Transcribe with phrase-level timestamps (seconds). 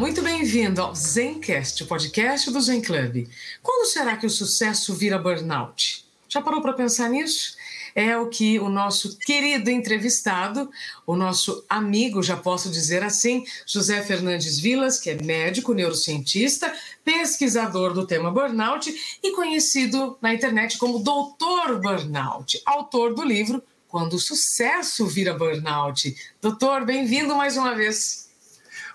[0.00, 3.28] Muito bem-vindo ao Zencast, o podcast do Zen Club.
[3.62, 6.06] Quando será que o sucesso vira burnout?
[6.26, 7.54] Já parou para pensar nisso?
[7.94, 10.70] É o que o nosso querido entrevistado,
[11.06, 16.72] o nosso amigo, já posso dizer assim, José Fernandes Vilas, que é médico, neurocientista,
[17.04, 18.90] pesquisador do tema burnout
[19.22, 26.16] e conhecido na internet como Doutor Burnout, autor do livro Quando o Sucesso Vira Burnout.
[26.40, 28.19] Doutor, bem-vindo mais uma vez.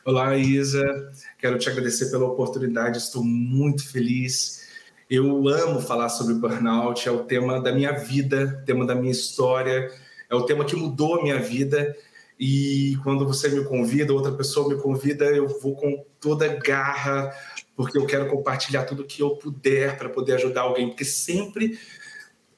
[0.07, 0.83] Olá, Isa.
[1.39, 2.99] Quero te agradecer pela oportunidade.
[2.99, 4.69] Estou muito feliz.
[5.09, 7.09] Eu amo falar sobre burnout.
[7.09, 9.91] É o tema da minha vida, tema da minha história.
[10.29, 11.97] É o tema que mudou a minha vida.
[12.39, 17.33] E quando você me convida, outra pessoa me convida, eu vou com toda garra,
[17.75, 20.89] porque eu quero compartilhar tudo que eu puder para poder ajudar alguém.
[20.89, 21.79] Porque sempre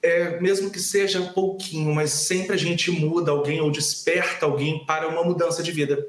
[0.01, 5.07] é, mesmo que seja pouquinho, mas sempre a gente muda alguém ou desperta alguém para
[5.07, 6.05] uma mudança de vida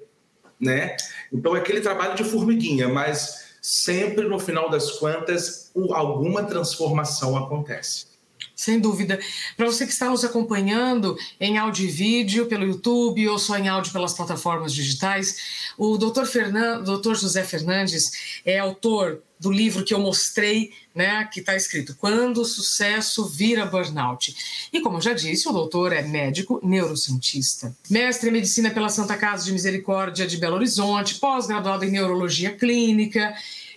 [0.60, 0.96] né?
[1.32, 8.08] Então é aquele trabalho de formiguinha, mas sempre no final das contas alguma transformação acontece.
[8.54, 9.20] Sem dúvida.
[9.56, 13.68] Para você que está nos acompanhando em áudio e vídeo pelo YouTube ou só em
[13.68, 16.24] áudio pelas plataformas digitais, o Dr.
[16.24, 17.14] Fernando, Dr.
[17.14, 22.44] José Fernandes é autor do livro que eu mostrei, né, que está escrito Quando o
[22.44, 24.68] Sucesso Vira Burnout.
[24.72, 29.16] E como eu já disse, o doutor é médico neurocientista, mestre em medicina pela Santa
[29.16, 33.34] Casa de Misericórdia de Belo Horizonte, pós-graduado em neurologia clínica,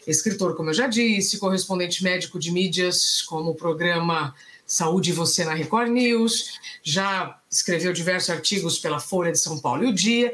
[0.07, 4.33] escritor, como eu já disse, correspondente médico de mídias como o programa
[4.65, 9.87] Saúde Você na Record News, já escreveu diversos artigos pela Folha de São Paulo e
[9.87, 10.33] o Dia,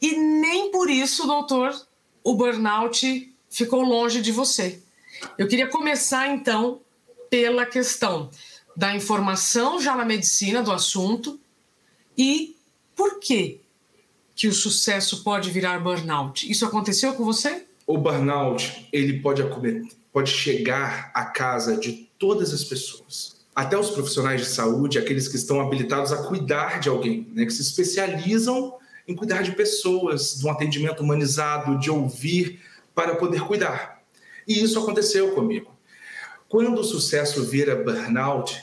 [0.00, 1.74] e nem por isso, doutor,
[2.22, 4.80] o burnout ficou longe de você.
[5.38, 6.80] Eu queria começar então
[7.30, 8.28] pela questão
[8.76, 11.38] da informação já na medicina do assunto
[12.18, 12.56] e
[12.96, 13.60] por que
[14.34, 16.50] que o sucesso pode virar burnout.
[16.50, 17.64] Isso aconteceu com você?
[17.86, 19.42] O burnout, ele pode
[20.12, 23.36] pode chegar à casa de todas as pessoas.
[23.54, 27.52] Até os profissionais de saúde, aqueles que estão habilitados a cuidar de alguém, né, que
[27.52, 28.74] se especializam
[29.06, 32.60] em cuidar de pessoas, de um atendimento humanizado, de ouvir
[32.94, 34.02] para poder cuidar.
[34.46, 35.74] E isso aconteceu comigo.
[36.48, 38.62] Quando o sucesso vira burnout,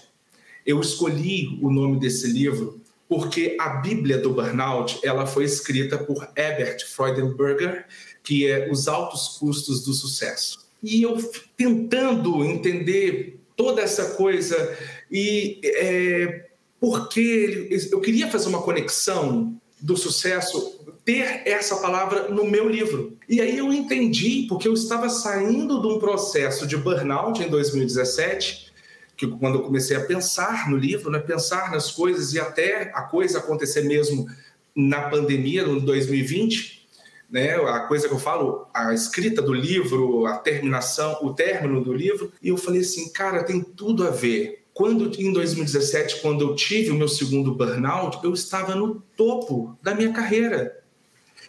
[0.65, 2.81] eu escolhi o nome desse livro
[3.11, 7.85] porque a Bíblia do burnout ela foi escrita por Herbert Freudenberger,
[8.23, 10.65] que é Os Altos Custos do Sucesso.
[10.81, 11.17] E eu
[11.57, 14.77] tentando entender toda essa coisa
[15.11, 22.69] e é, porque eu queria fazer uma conexão do sucesso ter essa palavra no meu
[22.69, 23.17] livro.
[23.27, 28.71] E aí eu entendi, porque eu estava saindo de um processo de burnout em 2017,
[29.17, 33.03] que quando eu comecei a pensar no livro, né, pensar nas coisas e até a
[33.03, 34.27] coisa acontecer mesmo
[34.75, 36.87] na pandemia, no 2020,
[37.29, 41.93] né, a coisa que eu falo, a escrita do livro, a terminação, o término do
[41.93, 46.55] livro, e eu falei assim, cara, tem tudo a ver quando em 2017, quando eu
[46.55, 50.80] tive o meu segundo burnout, eu estava no topo da minha carreira.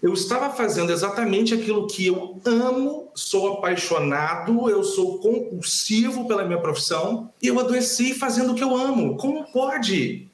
[0.03, 6.59] Eu estava fazendo exatamente aquilo que eu amo, sou apaixonado, eu sou compulsivo pela minha
[6.59, 9.17] profissão e eu adoeci fazendo o que eu amo.
[9.17, 10.29] Como pode?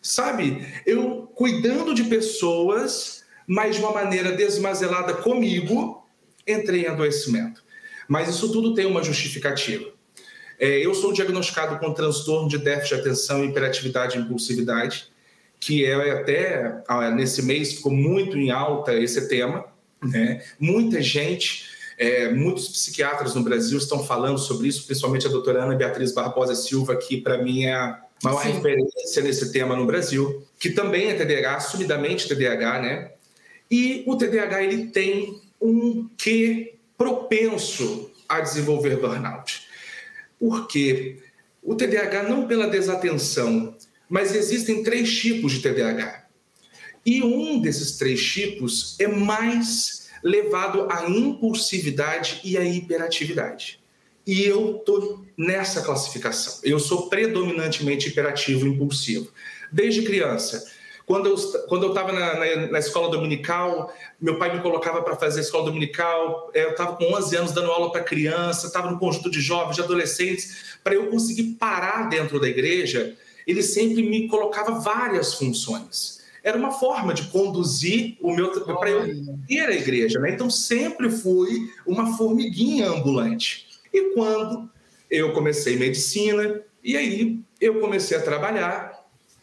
[0.00, 0.64] Sabe?
[0.86, 6.06] Eu cuidando de pessoas, mas de uma maneira desmazelada comigo,
[6.46, 7.64] entrei em adoecimento.
[8.06, 9.90] Mas isso tudo tem uma justificativa.
[10.56, 15.10] É, eu sou diagnosticado com transtorno de déficit de atenção, hiperatividade e impulsividade,
[15.60, 19.64] que é até ah, nesse mês ficou muito em alta esse tema.
[20.02, 20.42] Né?
[20.58, 21.66] Muita gente,
[21.98, 26.54] é, muitos psiquiatras no Brasil estão falando sobre isso, principalmente a doutora Ana Beatriz Barbosa
[26.54, 28.52] Silva, que para mim é a maior Sim.
[28.52, 33.10] referência nesse tema no Brasil, que também é TDAH, assumidamente TDAH, né?
[33.70, 39.62] E o TDAH ele tem um quê propenso a desenvolver burnout.
[40.38, 41.18] Porque
[41.62, 43.74] o TDAH não pela desatenção,
[44.10, 46.24] mas existem três tipos de TDAH.
[47.06, 53.80] E um desses três tipos é mais levado à impulsividade e à hiperatividade.
[54.26, 56.60] E eu estou nessa classificação.
[56.62, 59.30] Eu sou predominantemente hiperativo e impulsivo.
[59.72, 60.66] Desde criança,
[61.06, 61.36] Quando eu
[61.66, 65.64] quando eu estava na, na, na, escola dominical, meu pai me colocava para fazer escola
[65.64, 66.50] dominical.
[66.54, 69.74] É, eu estava com 11 anos dando aula para criança, estava no conjunto de jovens,
[69.74, 70.78] de adolescentes.
[70.84, 73.16] Para eu conseguir parar dentro da igreja,
[73.50, 76.20] ele sempre me colocava várias funções.
[76.42, 79.06] Era uma forma de conduzir o meu para eu
[79.48, 80.32] ir à igreja, né?
[80.32, 83.66] Então sempre fui uma formiguinha ambulante.
[83.92, 84.70] E quando
[85.10, 88.98] eu comecei medicina, e aí eu comecei a trabalhar.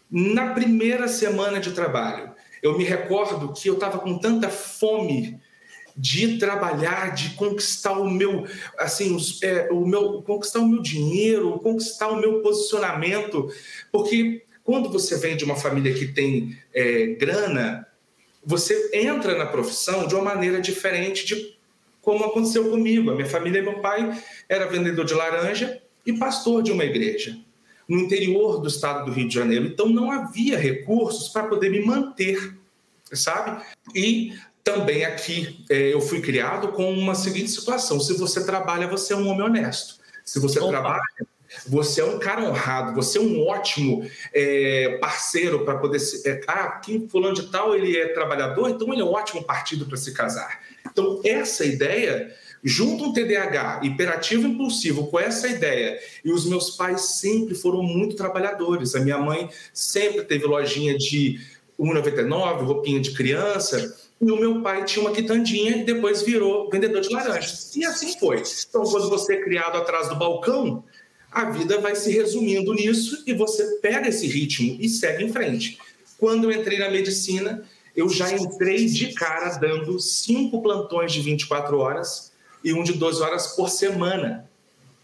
[0.09, 2.31] Na primeira semana de trabalho,
[2.63, 5.39] eu me recordo que eu estava com tanta fome
[5.97, 8.45] de trabalhar, de conquistar o meu,
[8.77, 13.51] assim, os, é, o meu, conquistar o meu dinheiro, conquistar o meu posicionamento,
[13.91, 17.87] porque quando você vem de uma família que tem é, grana,
[18.45, 21.57] você entra na profissão de uma maneira diferente de
[22.01, 23.09] como aconteceu comigo.
[23.11, 27.37] A minha família, meu pai era vendedor de laranja e pastor de uma igreja
[27.87, 29.65] no interior do estado do Rio de Janeiro.
[29.65, 32.57] Então não havia recursos para poder me manter,
[33.11, 33.63] sabe?
[33.95, 34.33] E
[34.67, 39.15] também aqui é, eu fui criado com uma seguinte situação: se você trabalha, você é
[39.15, 39.95] um homem honesto.
[40.25, 40.69] Se você Opa.
[40.69, 41.01] trabalha,
[41.65, 46.27] você é um cara honrado, você é um ótimo é, parceiro para poder se.
[46.27, 49.85] É, ah, quem fulano de tal ele é trabalhador, então ele é um ótimo partido
[49.85, 50.59] para se casar.
[50.85, 57.17] Então, essa ideia, junto um TDAH hiperativo impulsivo com essa ideia, e os meus pais
[57.19, 58.95] sempre foram muito trabalhadores.
[58.95, 61.39] A minha mãe sempre teve lojinha de
[61.79, 67.01] 1,99, roupinha de criança, e o meu pai tinha uma quitandinha e depois virou vendedor
[67.01, 67.75] de laranjas.
[67.75, 68.43] E assim foi.
[68.67, 70.83] Então, quando você é criado atrás do balcão,
[71.31, 75.77] a vida vai se resumindo nisso e você pega esse ritmo e segue em frente.
[76.17, 77.63] Quando eu entrei na medicina,
[77.95, 82.31] eu já entrei de cara dando cinco plantões de 24 horas
[82.63, 84.49] e um de 12 horas por semana.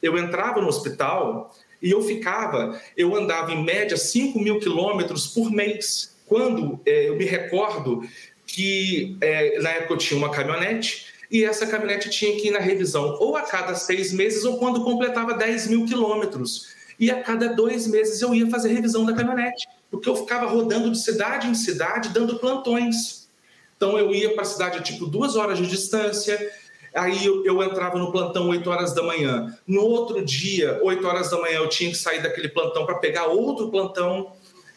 [0.01, 5.51] Eu entrava no hospital e eu ficava, eu andava em média 5 mil quilômetros por
[5.51, 6.15] mês.
[6.25, 8.01] Quando é, eu me recordo
[8.45, 12.59] que é, na época eu tinha uma caminhonete e essa caminhonete tinha que ir na
[12.59, 16.73] revisão ou a cada seis meses ou quando completava 10 mil quilômetros.
[16.99, 20.89] E a cada dois meses eu ia fazer revisão da caminhonete porque eu ficava rodando
[20.89, 23.29] de cidade em cidade dando plantões.
[23.77, 26.51] Então eu ia para a cidade tipo duas horas de distância,
[26.95, 29.55] aí eu, eu, entrava no plantão 8 horas da manhã.
[29.67, 33.27] No outro dia, 8 horas da manhã, eu tinha que sair daquele plantão para pegar
[33.27, 34.33] outro plantão.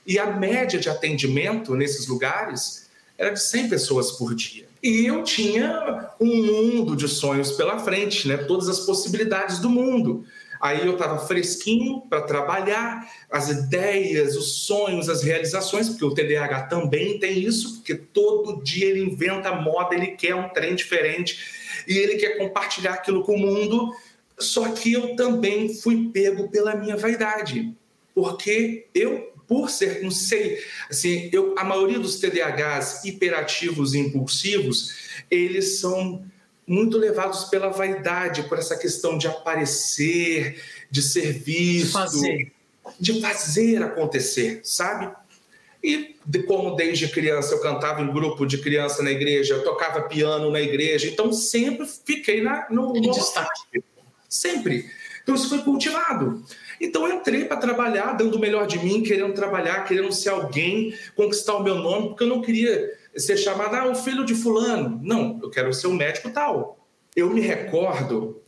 [0.06, 2.85] E a média de atendimento nesses lugares
[3.18, 4.66] era de 100 pessoas por dia.
[4.82, 8.36] E eu tinha um mundo de sonhos pela frente, né?
[8.36, 10.24] todas as possibilidades do mundo.
[10.60, 16.62] Aí eu estava fresquinho para trabalhar, as ideias, os sonhos, as realizações, porque o TDAH
[16.62, 21.96] também tem isso, porque todo dia ele inventa moda, ele quer um trem diferente e
[21.96, 23.92] ele quer compartilhar aquilo com o mundo.
[24.38, 27.74] Só que eu também fui pego pela minha vaidade,
[28.14, 30.58] porque eu, por ser, não sei,
[30.90, 34.94] assim, eu, a maioria dos TDAHs hiperativos e impulsivos,
[35.30, 36.24] eles são
[36.66, 40.60] muito levados pela vaidade, por essa questão de aparecer,
[40.90, 42.52] de ser visto, de fazer,
[42.98, 45.14] de fazer acontecer, sabe?
[45.82, 50.02] E de, como desde criança eu cantava em grupo de criança na igreja, eu tocava
[50.02, 53.84] piano na igreja, então sempre fiquei na, no, no destaque.
[54.28, 54.90] Sempre.
[55.26, 56.40] Então isso foi cultivado.
[56.80, 60.94] Então eu entrei para trabalhar, dando o melhor de mim, querendo trabalhar, querendo ser alguém,
[61.16, 65.00] conquistar o meu nome, porque eu não queria ser chamado, ah, o filho de fulano.
[65.02, 66.78] Não, eu quero ser um médico tal.
[67.16, 68.40] Eu me recordo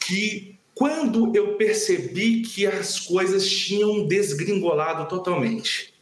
[0.00, 5.92] que quando eu percebi que as coisas tinham desgringolado totalmente,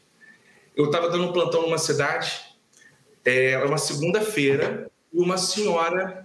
[0.77, 2.41] eu estava dando um plantão numa cidade,
[3.25, 6.25] é, era uma segunda-feira, e uma senhora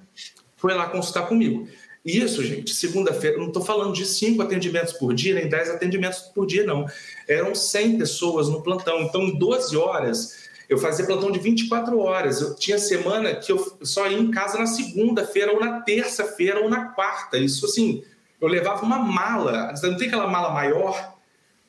[0.58, 1.68] foi lá consultar comigo.
[2.06, 6.46] Isso, gente, segunda-feira, não estou falando de cinco atendimentos por dia, nem dez atendimentos por
[6.46, 6.86] dia, não.
[7.28, 9.02] Eram 100 pessoas no plantão.
[9.02, 12.42] Então, em 12 horas, eu fazia plantão de 24 horas.
[12.42, 16.70] Eu tinha semana que eu só ia em casa na segunda-feira, ou na terça-feira, ou
[16.70, 17.40] na quarta.
[17.40, 18.04] Isso assim,
[18.40, 19.74] eu levava uma mala.
[19.82, 21.16] Não tem aquela mala maior?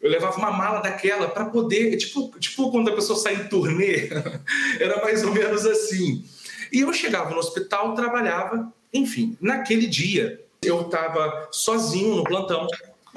[0.02, 1.96] Eu levava uma mala daquela para poder.
[1.96, 4.10] Tipo, tipo quando a pessoa sai em turnê.
[4.78, 6.22] Era mais ou menos assim.
[6.70, 8.70] E eu chegava no hospital, trabalhava.
[8.92, 12.66] Enfim, naquele dia, eu estava sozinho no plantão.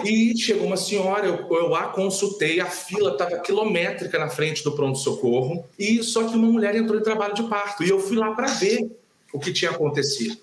[0.04, 4.72] E chegou uma senhora, eu, eu a consultei, a fila estava quilométrica na frente do
[4.72, 7.84] pronto-socorro, e só que uma mulher entrou em trabalho de parto.
[7.84, 8.90] E eu fui lá para ver
[9.34, 10.38] o que tinha acontecido.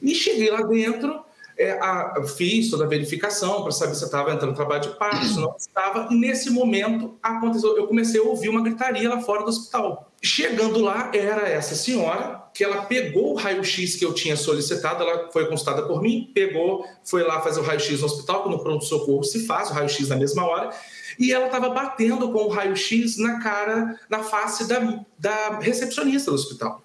[0.00, 1.20] E cheguei lá dentro,
[1.58, 5.24] é, a, fiz toda a verificação para saber se estava entrando em trabalho de parto,
[5.26, 6.08] se não estava.
[6.10, 10.10] E nesse momento aconteceu, eu comecei a ouvir uma gritaria lá fora do hospital.
[10.22, 15.30] Chegando lá, era essa senhora que ela pegou o raio-x que eu tinha solicitado, ela
[15.30, 19.22] foi consultada por mim, pegou, foi lá fazer o raio-x no hospital, que no pronto-socorro
[19.22, 20.70] se faz o raio-x na mesma hora,
[21.18, 26.34] e ela estava batendo com o raio-x na cara, na face da, da recepcionista do
[26.34, 26.82] hospital.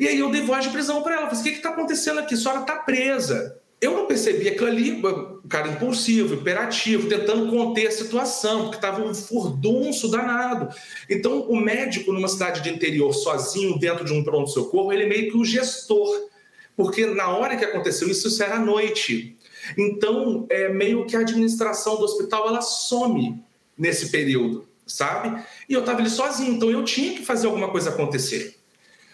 [0.00, 1.30] E aí eu dei voz de prisão para ela.
[1.30, 2.34] Falei, o que está acontecendo aqui?
[2.34, 3.56] A senhora está presa.
[3.80, 9.02] Eu não percebi aquilo ali, o cara impulsivo, imperativo, tentando conter a situação, porque estava
[9.02, 10.74] um furdunço danado.
[11.08, 15.30] Então, o médico numa cidade de interior, sozinho, dentro de um pronto-socorro, ele é meio
[15.30, 16.28] que o gestor,
[16.76, 19.36] porque na hora que aconteceu isso, isso era à noite.
[19.76, 23.42] Então, é meio que a administração do hospital, ela some
[23.76, 25.42] nesse período, sabe?
[25.68, 28.56] E eu estava ali sozinho, então eu tinha que fazer alguma coisa acontecer.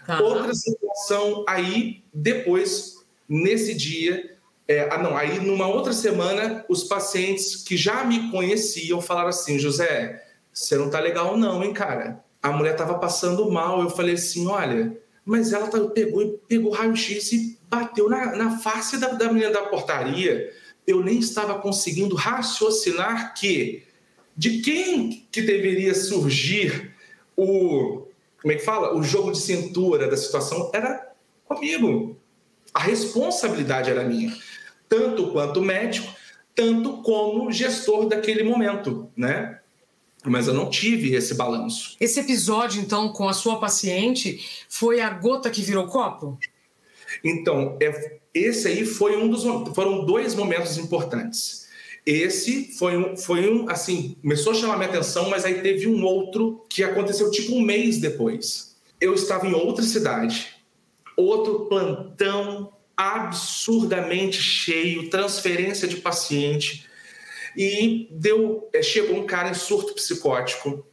[0.09, 0.25] Uhum.
[0.25, 4.37] Outra situação aí, depois, nesse dia,
[4.71, 9.59] é, ah, não, aí numa outra semana, os pacientes que já me conheciam falaram assim:
[9.59, 12.25] José, você não tá legal, não, hein, cara?
[12.41, 13.83] A mulher tava passando mal.
[13.83, 18.97] Eu falei assim: olha, mas ela tá, pegou, pegou raio-x e bateu na, na face
[18.99, 20.55] da, da menina da portaria.
[20.87, 23.83] Eu nem estava conseguindo raciocinar que
[24.37, 26.95] de quem que deveria surgir
[27.37, 28.07] o
[28.41, 28.97] como é que fala?
[28.97, 31.13] O jogo de cintura da situação era
[31.45, 32.17] comigo.
[32.73, 34.33] A responsabilidade era minha
[34.91, 36.13] tanto quanto médico,
[36.55, 39.61] tanto como gestor daquele momento, né?
[40.27, 41.97] Mas eu não tive esse balanço.
[41.99, 46.37] Esse episódio, então, com a sua paciente, foi a gota que virou copo?
[47.25, 49.45] Então, é, esse aí foi um dos.
[49.75, 51.69] Foram dois momentos importantes.
[52.05, 56.05] Esse foi um, foi um, assim, começou a chamar minha atenção, mas aí teve um
[56.05, 58.77] outro que aconteceu tipo um mês depois.
[59.01, 60.49] Eu estava em outra cidade,
[61.17, 66.85] outro plantão absurdamente cheio, transferência de paciente.
[67.57, 70.87] E deu, é, chegou um cara em surto psicótico.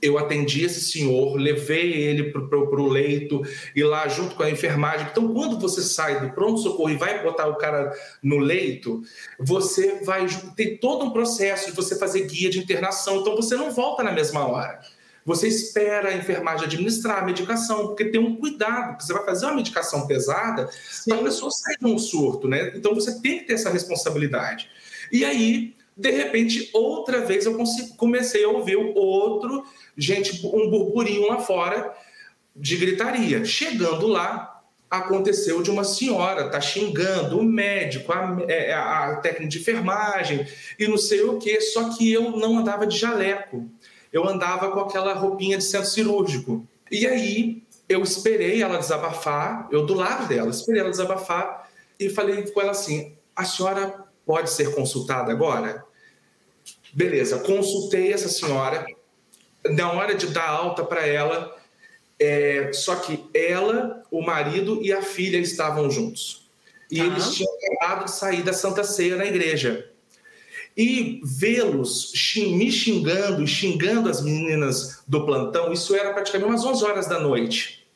[0.00, 3.42] Eu atendi esse senhor, levei ele para o leito
[3.74, 5.08] e lá junto com a enfermagem.
[5.10, 9.02] Então, quando você sai do pronto-socorro e vai botar o cara no leito,
[9.38, 10.26] você vai.
[10.56, 13.20] Tem todo um processo de você fazer guia de internação.
[13.20, 14.80] Então, você não volta na mesma hora.
[15.26, 19.46] Você espera a enfermagem administrar a medicação, porque tem um cuidado, porque você vai fazer
[19.46, 20.70] uma medicação pesada
[21.04, 22.72] para a pessoa sair de um surto, né?
[22.76, 24.70] Então você tem que ter essa responsabilidade.
[25.10, 27.58] E aí, de repente, outra vez eu
[27.96, 29.64] comecei a ouvir outro,
[29.96, 31.92] gente, um burburinho lá fora
[32.54, 33.44] de gritaria.
[33.44, 39.48] Chegando lá, aconteceu de uma senhora tá xingando o médico, a, é, a, a técnica
[39.48, 40.46] de enfermagem
[40.78, 43.68] e não sei o que, só que eu não andava de jaleco
[44.16, 46.66] eu andava com aquela roupinha de centro cirúrgico.
[46.90, 51.68] E aí eu esperei ela desabafar, eu do lado dela, esperei ela desabafar
[52.00, 55.84] e falei com ela assim: a senhora pode ser consultada agora?
[56.94, 58.86] Beleza, consultei essa senhora.
[59.68, 61.54] Na hora de dar alta para ela,
[62.18, 66.48] é, só que ela, o marido e a filha estavam juntos.
[66.90, 67.08] E uhum.
[67.08, 69.90] eles tinham acabado de sair da Santa Ceia na igreja.
[70.76, 76.84] E vê-los me xingando e xingando as meninas do plantão, isso era praticamente umas 11
[76.84, 77.86] horas da noite.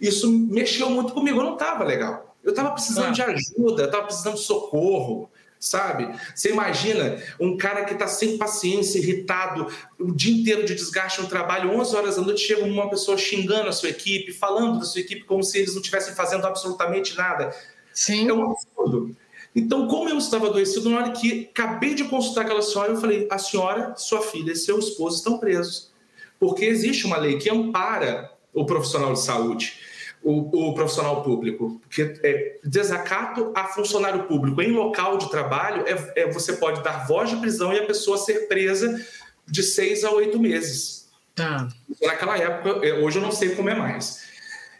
[0.00, 2.36] Isso mexeu muito comigo, eu não estava legal.
[2.42, 3.10] Eu estava precisando ah.
[3.10, 6.08] de ajuda, eu estava precisando de socorro, sabe?
[6.34, 9.66] Você imagina um cara que está sem paciência, irritado,
[9.98, 13.68] o dia inteiro de desgaste no trabalho, 11 horas da noite, chega uma pessoa xingando
[13.68, 17.54] a sua equipe, falando da sua equipe como se eles não estivessem fazendo absolutamente nada.
[17.92, 18.28] Sim.
[18.28, 19.16] É um absurdo.
[19.56, 23.26] Então, como eu estava adoecido, na hora que acabei de consultar aquela senhora, eu falei:
[23.30, 25.90] a senhora, sua filha e seu esposo estão presos.
[26.38, 29.78] Porque existe uma lei que ampara o profissional de saúde,
[30.22, 31.80] o, o profissional público.
[31.80, 37.06] Porque é, desacato a funcionário público em local de trabalho, é, é, você pode dar
[37.06, 39.02] voz de prisão e a pessoa ser presa
[39.46, 41.08] de seis a oito meses.
[41.34, 41.66] Tá.
[42.02, 44.26] Naquela época, é, hoje eu não sei como é mais.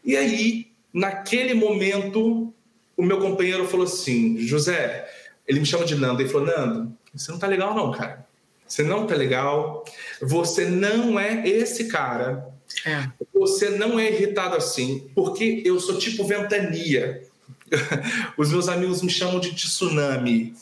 [0.05, 2.53] E aí, naquele momento,
[2.97, 5.09] o meu companheiro falou assim: José,
[5.47, 8.27] ele me chama de Nando, ele falou: Nando, você não tá legal, não, cara.
[8.67, 9.85] Você não tá legal.
[10.21, 12.49] Você não é esse cara.
[12.85, 13.09] É.
[13.33, 17.23] Você não é irritado assim, porque eu sou tipo ventania.
[18.37, 20.55] Os meus amigos me chamam de tsunami.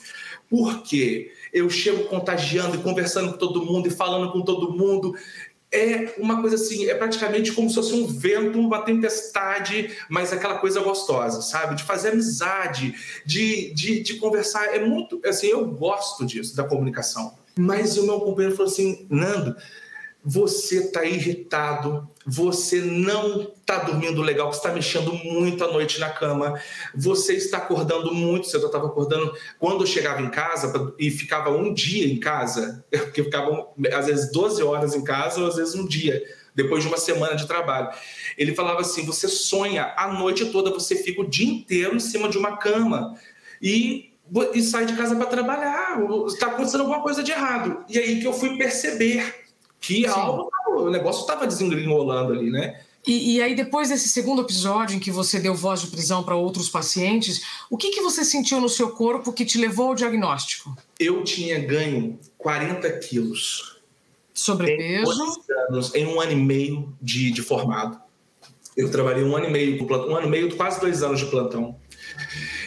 [0.49, 1.33] Por quê?
[1.53, 5.15] Eu chego contagiando e conversando com todo mundo e falando com todo mundo
[5.75, 10.59] é uma coisa assim, é praticamente como se fosse um vento, uma tempestade, mas aquela
[10.59, 11.75] coisa gostosa, sabe?
[11.75, 12.95] De fazer amizade,
[13.27, 14.75] de, de, de conversar.
[14.75, 17.35] É muito, assim, eu gosto disso, da comunicação.
[17.59, 19.57] Mas o meu companheiro falou assim, Nando,
[20.25, 26.09] você está irritado, você não está dormindo legal, você está mexendo muito à noite na
[26.09, 26.59] cama,
[26.95, 28.49] você está acordando muito.
[28.51, 33.23] Eu estava acordando quando eu chegava em casa e ficava um dia em casa, porque
[33.23, 36.97] ficava às vezes 12 horas em casa ou às vezes um dia depois de uma
[36.97, 37.91] semana de trabalho.
[38.39, 42.31] Ele falava assim: você sonha a noite toda, você fica o dia inteiro em cima
[42.31, 43.15] de uma cama
[43.61, 44.11] e,
[44.55, 45.99] e sai de casa para trabalhar.
[46.27, 47.85] Está acontecendo alguma coisa de errado.
[47.91, 49.44] E aí que eu fui perceber
[49.85, 52.81] que algo, o negócio estava desengringolando ali, né?
[53.07, 56.35] E, e, aí, depois desse segundo episódio em que você deu voz de prisão para
[56.35, 60.75] outros pacientes, o que, que você sentiu no seu corpo que te levou ao diagnóstico?
[60.99, 63.79] Eu tinha ganho 40 quilos.
[64.33, 65.13] Sobrepeso?
[65.13, 68.01] Em, anos, em um ano e meio de, de formado.
[68.75, 71.77] Eu trabalhei um ano e meio, um ano e meio, quase dois anos de plantão.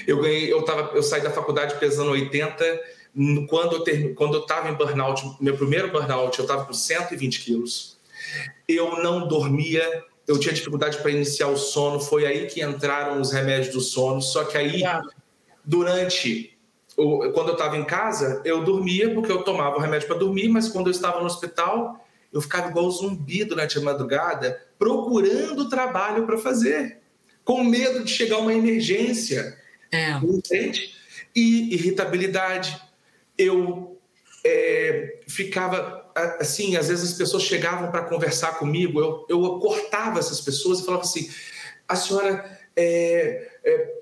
[0.06, 2.64] Eu ganhei, eu, tava, eu saí da faculdade pesando 80.
[3.48, 7.98] Quando eu estava quando eu em burnout, meu primeiro burnout, eu estava com 120 quilos.
[8.68, 13.32] Eu não dormia eu tinha dificuldade para iniciar o sono, foi aí que entraram os
[13.32, 14.22] remédios do sono.
[14.22, 14.84] Só que aí,
[15.64, 16.54] durante.
[16.96, 20.68] Quando eu estava em casa, eu dormia porque eu tomava o remédio para dormir, mas
[20.68, 26.40] quando eu estava no hospital, eu ficava igual zumbi durante a madrugada, procurando trabalho para
[26.40, 26.98] fazer,
[27.46, 29.58] com medo de chegar uma emergência.
[29.92, 30.14] É.
[30.14, 30.96] Entende?
[31.36, 32.82] E irritabilidade.
[33.38, 34.00] Eu
[34.46, 36.08] é, ficava
[36.40, 40.86] assim, às vezes as pessoas chegavam para conversar comigo, eu, eu cortava essas pessoas e
[40.86, 41.30] falava assim:
[41.88, 43.94] a senhora é, é,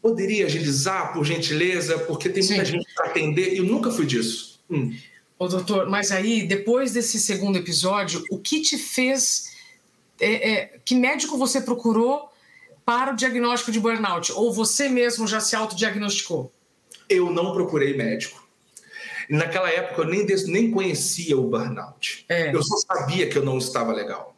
[0.00, 2.72] poderia agilizar, por gentileza, porque tem muita Sim.
[2.72, 4.60] gente para atender, e eu nunca fui disso.
[4.70, 4.96] Hum.
[5.38, 9.52] Ô, doutor, mas aí, depois desse segundo episódio, o que te fez.
[10.20, 12.28] É, é, que médico você procurou
[12.84, 14.30] para o diagnóstico de burnout?
[14.32, 16.52] Ou você mesmo já se autodiagnosticou?
[17.08, 18.43] Eu não procurei médico.
[19.28, 22.24] Naquela época eu nem, nem conhecia o burnout.
[22.28, 22.54] É.
[22.54, 24.36] Eu só sabia que eu não estava legal.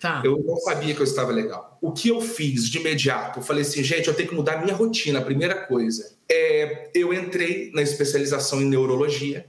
[0.00, 0.20] Tá.
[0.24, 1.78] Eu não sabia que eu estava legal.
[1.80, 3.38] O que eu fiz de imediato?
[3.38, 5.18] Eu falei assim, gente, eu tenho que mudar minha rotina.
[5.18, 9.46] A primeira coisa é eu entrei na especialização em neurologia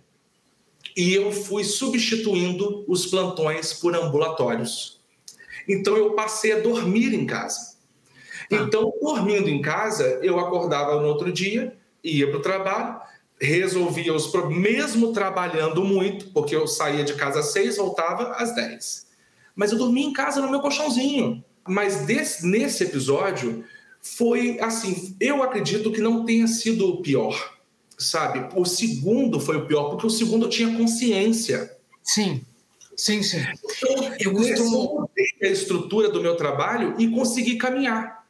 [0.96, 5.02] e eu fui substituindo os plantões por ambulatórios.
[5.68, 7.76] Então eu passei a dormir em casa.
[8.50, 8.58] Tá.
[8.58, 13.02] Então, dormindo em casa, eu acordava no outro dia, ia para o trabalho,
[13.40, 18.56] resolvia os problemas, mesmo trabalhando muito, porque eu saía de casa às seis, voltava às
[18.56, 19.08] dez.
[19.56, 21.44] Mas eu dormia em casa no meu colchãozinho.
[21.68, 23.64] Mas desse, nesse episódio
[24.02, 27.54] foi assim, eu acredito que não tenha sido o pior,
[27.98, 28.48] sabe?
[28.56, 31.76] O segundo foi o pior, porque o segundo eu tinha consciência.
[32.04, 32.42] Sim.
[32.96, 33.40] Sim, sim.
[33.40, 35.10] Então, eu costumo
[35.44, 38.26] a estrutura do meu trabalho e consegui caminhar.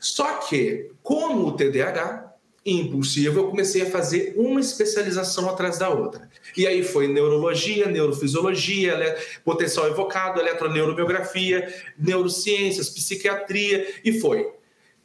[0.00, 2.27] Só que, como o TDAH,
[2.70, 6.28] impulsivo, eu comecei a fazer uma especialização atrás da outra.
[6.56, 14.46] E aí foi neurologia, neurofisiologia, potencial evocado, eletroneuromiografia, neurociências, psiquiatria, e foi.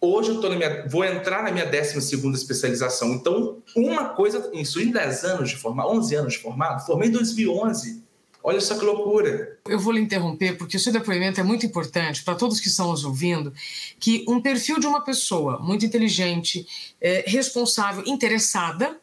[0.01, 1.97] Hoje eu tô na minha, vou entrar na minha 12
[2.33, 3.13] especialização.
[3.13, 7.11] Então, uma coisa, isso em 10 anos de formado, 11 anos de formado, formei em
[7.13, 8.02] 2011.
[8.43, 9.57] Olha que loucura.
[9.65, 12.91] Eu vou lhe interromper porque o seu depoimento é muito importante para todos que estão
[12.91, 13.53] nos ouvindo,
[13.97, 16.67] que um perfil de uma pessoa muito inteligente,
[16.99, 18.99] é, responsável, interessada,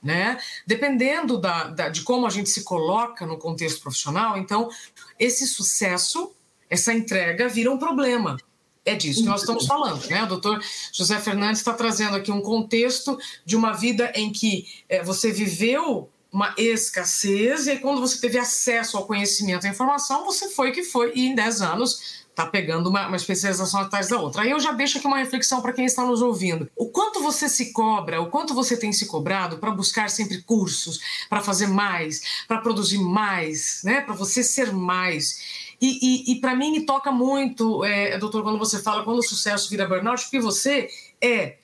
[0.00, 0.38] né?
[0.64, 4.70] Dependendo da, da, de como a gente se coloca no contexto profissional, então
[5.18, 6.32] esse sucesso,
[6.70, 8.36] essa entrega vira um problema.
[8.84, 10.22] É disso que nós estamos falando, né?
[10.22, 15.02] O doutor José Fernandes está trazendo aqui um contexto de uma vida em que é,
[15.02, 20.70] você viveu uma escassez, e quando você teve acesso ao conhecimento, à informação, você foi
[20.70, 24.42] que foi, e em 10 anos está pegando uma, uma, especialização atrás da outra.
[24.42, 26.68] Aí eu já deixo aqui uma reflexão para quem está nos ouvindo.
[26.76, 31.00] O quanto você se cobra, o quanto você tem se cobrado para buscar sempre cursos,
[31.30, 34.02] para fazer mais, para produzir mais, né?
[34.02, 35.72] para você ser mais.
[35.80, 39.22] E, e, e para mim me toca muito, é, doutor, quando você fala quando o
[39.22, 41.56] sucesso vira burnout, porque você é,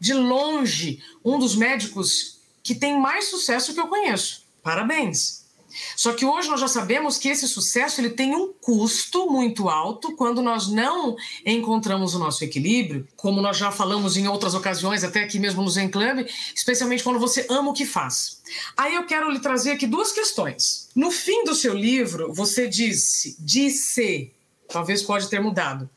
[0.00, 2.35] de longe, um dos médicos
[2.66, 4.42] que tem mais sucesso que eu conheço.
[4.60, 5.46] Parabéns.
[5.94, 10.16] Só que hoje nós já sabemos que esse sucesso ele tem um custo muito alto
[10.16, 15.22] quando nós não encontramos o nosso equilíbrio, como nós já falamos em outras ocasiões, até
[15.22, 18.42] aqui mesmo no Zen Club, especialmente quando você ama o que faz.
[18.76, 20.88] Aí eu quero lhe trazer aqui duas questões.
[20.92, 24.32] No fim do seu livro, você disse, disse,
[24.68, 25.88] talvez pode ter mudado,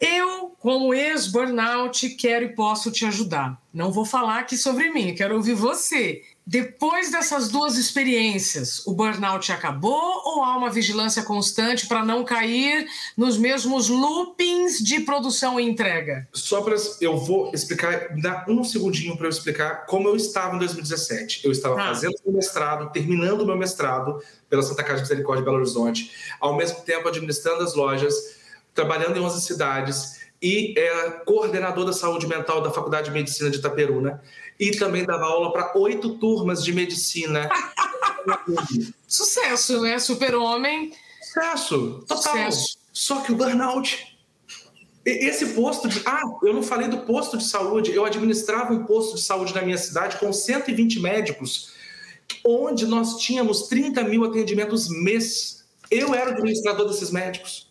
[0.00, 3.60] eu, como ex-burnout, quero e posso te ajudar.
[3.72, 6.22] Não vou falar aqui sobre mim, quero ouvir você.
[6.46, 12.88] Depois dessas duas experiências, o burnout acabou ou há uma vigilância constante para não cair
[13.16, 16.26] nos mesmos loopings de produção e entrega?
[16.32, 20.58] Só para eu vou explicar, dá um segundinho para eu explicar como eu estava em
[20.58, 21.42] 2017.
[21.44, 21.88] Eu estava ah.
[21.88, 26.10] fazendo meu mestrado, terminando o meu mestrado pela Santa Casa de Misericórdia de Belo Horizonte,
[26.40, 28.39] ao mesmo tempo administrando as lojas
[28.74, 33.58] trabalhando em 11 cidades e é coordenador da saúde mental da Faculdade de Medicina de
[33.58, 34.22] Itaperuna
[34.58, 37.48] e também dava aula para oito turmas de medicina.
[39.06, 39.98] Sucesso, né?
[39.98, 40.92] Super-homem.
[41.22, 42.34] Sucesso, total.
[42.34, 42.78] Sucesso.
[42.92, 44.06] Só que o burnout.
[45.04, 46.02] Esse posto de.
[46.04, 47.90] Ah, eu não falei do posto de saúde.
[47.94, 51.72] Eu administrava um posto de saúde na minha cidade com 120 médicos,
[52.44, 55.64] onde nós tínhamos 30 mil atendimentos mês.
[55.90, 57.69] Eu era o administrador desses médicos.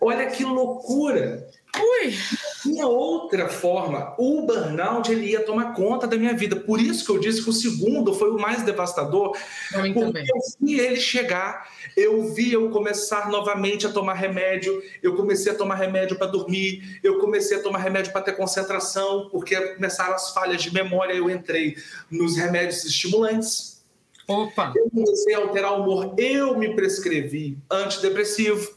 [0.00, 1.48] Olha que loucura!
[1.78, 2.14] Ui!
[2.62, 4.14] Tinha outra forma.
[4.18, 6.56] O burnout ele ia tomar conta da minha vida.
[6.56, 9.36] Por isso que eu disse que o segundo foi o mais devastador.
[9.72, 10.24] porque também.
[10.24, 15.54] eu vi ele chegar, eu vi eu começar novamente a tomar remédio, eu comecei a
[15.54, 20.30] tomar remédio para dormir, eu comecei a tomar remédio para ter concentração, porque começaram as
[20.30, 21.76] falhas de memória, eu entrei
[22.10, 23.84] nos remédios estimulantes.
[24.26, 24.72] Opa!
[24.74, 28.75] Eu comecei a alterar o humor, eu me prescrevi antidepressivo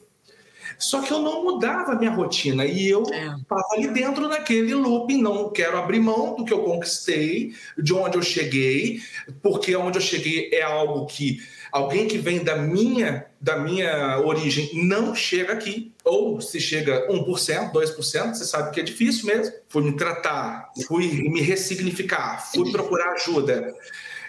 [0.79, 3.77] só que eu não mudava a minha rotina e eu estava é.
[3.77, 8.23] ali dentro daquele looping, não quero abrir mão do que eu conquistei, de onde eu
[8.23, 9.01] cheguei,
[9.41, 14.69] porque onde eu cheguei é algo que alguém que vem da minha da minha origem
[14.73, 19.53] não chega aqui, ou se chega 1%, 2%, você sabe que é difícil mesmo.
[19.69, 23.73] Fui me tratar, fui me ressignificar, fui procurar ajuda.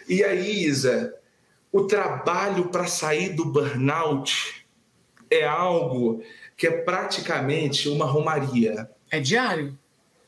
[0.09, 1.15] E aí, Isa,
[1.73, 4.65] o trabalho para sair do burnout
[5.31, 6.23] é algo
[6.61, 8.91] que é praticamente uma romaria.
[9.11, 9.79] É diário?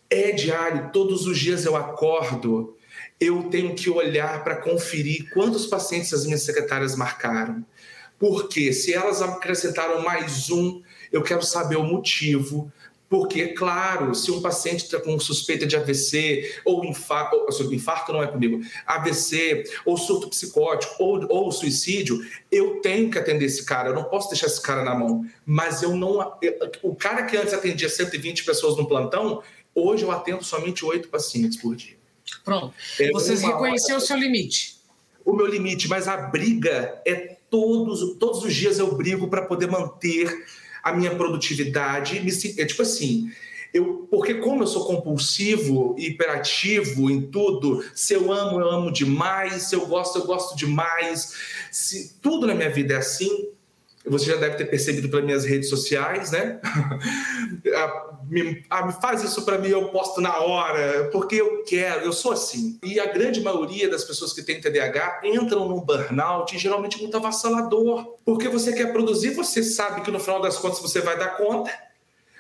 [0.09, 0.89] É diário.
[0.91, 2.75] Todos os dias eu acordo,
[3.21, 7.63] eu tenho que olhar para conferir quantos pacientes as minhas secretárias marcaram.
[8.19, 10.81] Porque se elas acrescentaram mais um,
[11.13, 12.73] eu quero saber o motivo.
[13.13, 18.23] Porque, claro, se um paciente está com suspeita de AVC, ou infarto, ou, infarto não
[18.23, 22.19] é comigo, AVC, ou surto psicótico, ou, ou suicídio,
[22.51, 25.27] eu tenho que atender esse cara, eu não posso deixar esse cara na mão.
[25.45, 26.39] Mas eu não.
[26.83, 29.43] o cara que antes atendia 120 pessoas no plantão,
[29.75, 31.99] hoje eu atendo somente oito pacientes por dia.
[32.43, 32.73] Pronto.
[32.99, 34.79] É Vocês reconheceram o seu limite.
[35.23, 39.71] O meu limite, mas a briga é todos, todos os dias eu brigo para poder
[39.71, 40.35] manter
[40.83, 42.19] a minha produtividade.
[42.59, 43.31] É tipo assim,
[43.73, 49.65] eu, porque como eu sou compulsivo, hiperativo em tudo, se eu amo, eu amo demais,
[49.65, 51.35] se eu gosto, eu gosto demais.
[51.71, 53.49] Se tudo na minha vida é assim,
[54.05, 56.61] você já deve ter percebido pelas minhas redes sociais, né?
[57.75, 62.13] Ah, me, ah, faz isso para mim, eu posto na hora, porque eu quero, eu
[62.13, 62.79] sou assim.
[62.83, 68.17] E a grande maioria das pessoas que têm TDAH entram num burnout, geralmente muito avassalador,
[68.25, 71.71] porque você quer produzir, você sabe que no final das contas você vai dar conta,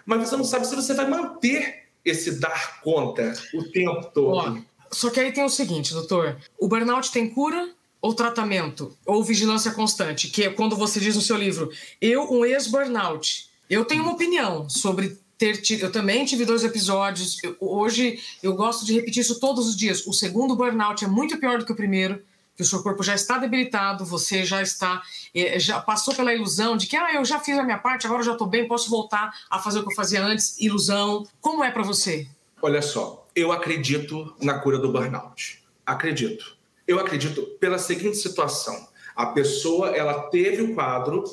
[0.04, 4.64] mas você não sabe se você vai manter esse dar conta o tempo todo.
[4.90, 7.70] Só que aí tem o seguinte, doutor: o burnout tem cura?
[8.02, 12.44] Ou tratamento, ou vigilância constante, que é quando você diz no seu livro, eu, um
[12.44, 18.18] ex-burnout, eu tenho uma opinião sobre ter tido, eu também tive dois episódios, eu, hoje
[18.42, 21.64] eu gosto de repetir isso todos os dias, o segundo burnout é muito pior do
[21.64, 22.20] que o primeiro,
[22.56, 25.00] que o seu corpo já está debilitado, você já está,
[25.32, 28.22] é, já passou pela ilusão de que, ah, eu já fiz a minha parte, agora
[28.22, 31.26] já estou bem, posso voltar a fazer o que eu fazia antes, ilusão.
[31.40, 32.28] Como é para você?
[32.60, 35.62] Olha só, eu acredito na cura do burnout.
[35.86, 41.24] Acredito eu acredito pela seguinte situação: a pessoa ela teve o quadro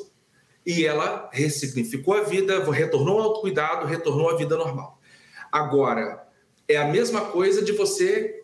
[0.66, 5.00] e ela ressignificou a vida, retornou ao autocuidado, retornou à vida normal.
[5.52, 6.28] Agora,
[6.68, 8.44] é a mesma coisa de você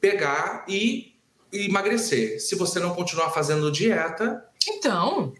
[0.00, 1.14] pegar e,
[1.52, 2.40] e emagrecer.
[2.40, 5.34] Se você não continuar fazendo dieta, então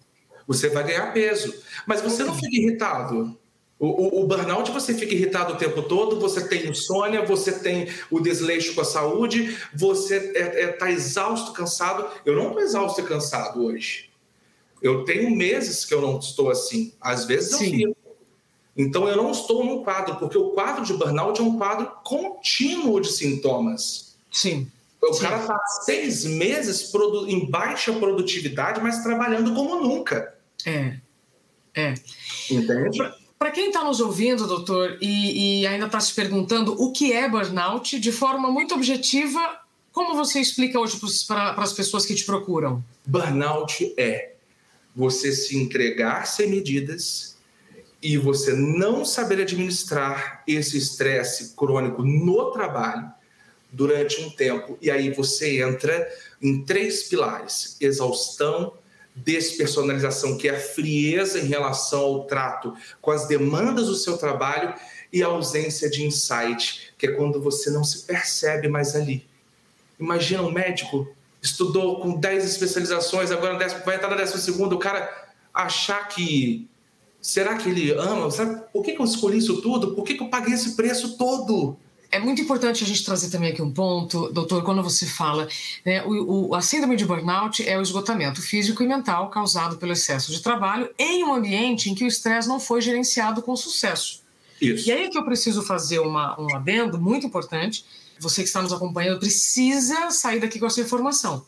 [0.47, 1.55] você vai ganhar peso.
[1.87, 3.39] Mas você não fica irritado.
[3.79, 7.89] O, o, o, burnout você fica irritado o tempo todo, você tem insônia, você tem
[8.11, 12.09] o desleixo com a saúde, você está é, é, tá exausto, cansado.
[12.27, 14.11] Eu não estou exausto e cansado hoje.
[14.83, 16.93] Eu tenho meses que eu não estou assim.
[17.01, 17.71] Às vezes eu Sim.
[17.71, 17.97] fico.
[18.77, 23.01] Então eu não estou num quadro, porque o quadro de burnout é um quadro contínuo
[23.01, 24.17] de sintomas.
[24.31, 24.71] Sim.
[25.01, 25.23] O Sim.
[25.23, 26.93] cara está seis meses
[27.29, 30.35] em baixa produtividade, mas trabalhando como nunca.
[30.67, 30.97] É.
[31.75, 31.95] É.
[32.51, 32.99] Entende?
[33.39, 37.29] Para quem está nos ouvindo, doutor, e, e ainda está se perguntando o que é
[37.29, 39.61] burnout, de forma muito objetiva,
[39.93, 42.83] como você explica hoje para as pessoas que te procuram?
[43.07, 44.33] Burnout é
[44.95, 47.37] você se entregar sem medidas
[48.03, 53.11] e você não saber administrar esse estresse crônico no trabalho
[53.71, 54.79] durante um tempo.
[54.81, 56.09] E aí você entra
[56.41, 58.73] em três pilares: exaustão,
[59.25, 64.75] despersonalização, que é a frieza em relação ao trato com as demandas do seu trabalho,
[65.13, 69.27] e a ausência de insight, que é quando você não se percebe mais ali.
[69.99, 71.09] Imagina um médico,
[71.43, 76.69] estudou com 10 especializações, agora vai entrar na décima segunda, o cara achar que.
[77.21, 78.31] Será que ele ama?
[78.31, 79.95] Sabe, por que, eu escolhi isso tudo?
[79.95, 81.77] Por que eu paguei esse preço todo?
[82.11, 85.47] É muito importante a gente trazer também aqui um ponto, doutor, quando você fala,
[85.85, 89.93] né, o, o, a síndrome de burnout é o esgotamento físico e mental causado pelo
[89.93, 94.23] excesso de trabalho em um ambiente em que o estresse não foi gerenciado com sucesso.
[94.61, 94.89] Isso.
[94.89, 97.85] E aí é que eu preciso fazer uma, um adendo muito importante.
[98.19, 101.45] Você que está nos acompanhando precisa sair daqui com essa informação.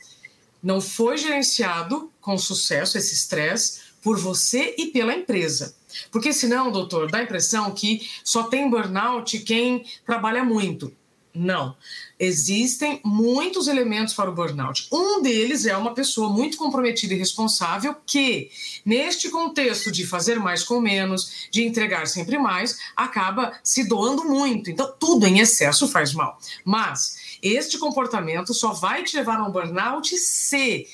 [0.62, 5.74] Não foi gerenciado com sucesso esse estresse por você e pela empresa.
[6.10, 10.92] Porque senão, doutor, dá a impressão que só tem burnout quem trabalha muito.
[11.32, 11.76] Não.
[12.18, 14.88] Existem muitos elementos para o burnout.
[14.92, 18.50] Um deles é uma pessoa muito comprometida e responsável que,
[18.84, 24.70] neste contexto de fazer mais com menos, de entregar sempre mais, acaba se doando muito.
[24.70, 26.38] Então, tudo em excesso faz mal.
[26.64, 30.88] Mas este comportamento só vai te levar a um burnout se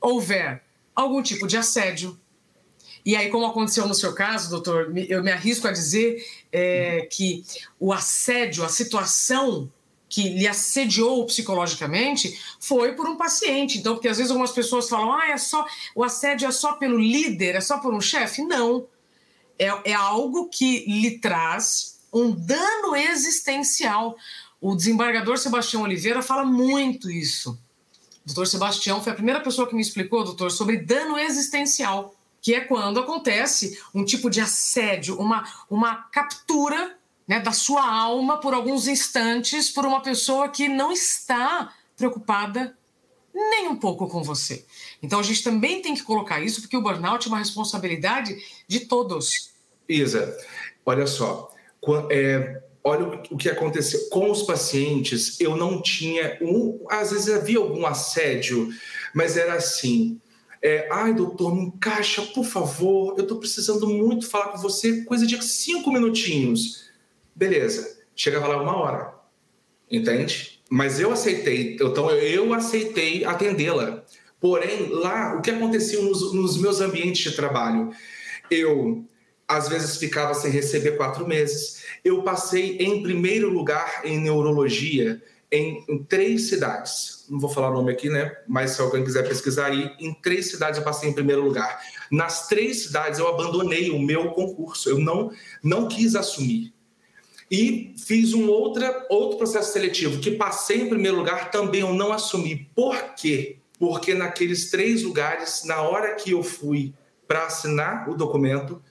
[0.00, 2.18] houver algum tipo de assédio,
[3.06, 7.44] e aí, como aconteceu no seu caso, doutor, eu me arrisco a dizer é, que
[7.78, 9.70] o assédio, a situação
[10.08, 13.78] que lhe assediou psicologicamente foi por um paciente.
[13.78, 15.64] Então, porque às vezes algumas pessoas falam, ah, é só
[15.94, 18.42] o assédio é só pelo líder, é só por um chefe.
[18.42, 18.88] Não.
[19.56, 24.16] É, é algo que lhe traz um dano existencial.
[24.60, 27.52] O desembargador Sebastião Oliveira fala muito isso.
[28.24, 32.16] O doutor Sebastião foi a primeira pessoa que me explicou, doutor, sobre dano existencial
[32.46, 38.38] que é quando acontece um tipo de assédio, uma, uma captura né, da sua alma
[38.38, 42.78] por alguns instantes por uma pessoa que não está preocupada
[43.34, 44.64] nem um pouco com você.
[45.02, 48.36] Então a gente também tem que colocar isso, porque o burnout é uma responsabilidade
[48.68, 49.50] de todos.
[49.88, 50.38] Isa,
[50.84, 51.52] olha só,
[52.08, 55.40] é, olha o que aconteceu com os pacientes.
[55.40, 58.72] Eu não tinha um, às vezes havia algum assédio,
[59.12, 60.20] mas era assim
[60.62, 63.14] é, Ai, doutor, me encaixa, por favor.
[63.16, 66.90] Eu estou precisando muito falar com você, coisa de cinco minutinhos.
[67.34, 69.14] Beleza, chegava lá uma hora,
[69.90, 70.60] entende?
[70.70, 74.04] Mas eu aceitei, então eu aceitei atendê-la.
[74.40, 77.90] Porém, lá, o que acontecia nos, nos meus ambientes de trabalho?
[78.50, 79.04] Eu,
[79.46, 81.84] às vezes, ficava sem receber quatro meses.
[82.04, 87.26] Eu passei em primeiro lugar em neurologia em, em, três cidades.
[87.28, 88.36] Não vou falar o nome aqui, né?
[88.46, 91.80] Mas se alguém quiser pesquisar aí, em três cidades eu passei em primeiro lugar.
[92.10, 95.30] Nas três cidades eu abandonei o meu concurso, eu não,
[95.62, 96.72] não quis assumir.
[97.50, 102.12] E fiz um outra, outro processo seletivo, que passei em primeiro lugar, também eu não
[102.12, 102.68] assumi.
[102.74, 103.58] Por quê?
[103.78, 106.92] Porque naqueles três lugares, na hora que eu fui
[107.26, 108.82] para assinar o documento,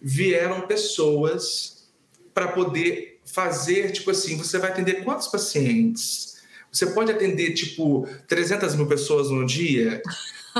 [0.00, 1.90] vieram pessoas
[2.32, 6.38] para poder fazer, tipo assim, você vai atender quantos pacientes?
[6.70, 10.02] Você pode atender, tipo, 300 mil pessoas no dia?